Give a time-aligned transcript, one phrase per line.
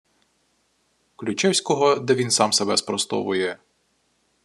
[1.15, 3.57] Ключевського, де він сам себе спростовує